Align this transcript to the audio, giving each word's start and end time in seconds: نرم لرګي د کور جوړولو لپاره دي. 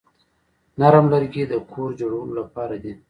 نرم 0.79 1.05
لرګي 1.13 1.43
د 1.47 1.53
کور 1.71 1.89
جوړولو 1.99 2.33
لپاره 2.41 2.75
دي. 2.83 2.93